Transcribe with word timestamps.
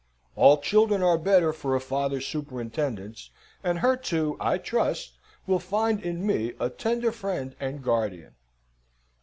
All 0.35 0.57
children 0.57 1.03
are 1.03 1.15
better 1.19 1.53
for 1.53 1.75
a 1.75 1.79
father's 1.79 2.25
superintendence, 2.25 3.29
and 3.63 3.77
her 3.81 3.95
two, 3.95 4.35
I 4.39 4.57
trust, 4.57 5.11
will 5.45 5.59
find 5.59 6.01
in 6.01 6.25
me 6.25 6.53
a 6.59 6.71
tender 6.71 7.11
friend 7.11 7.55
and 7.59 7.83
guardian." 7.83 8.33